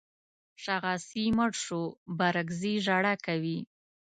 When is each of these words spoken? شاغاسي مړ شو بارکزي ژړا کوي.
شاغاسي 0.63 1.25
مړ 1.37 1.51
شو 1.63 1.81
بارکزي 2.19 2.73
ژړا 2.85 3.13
کوي. 3.25 3.59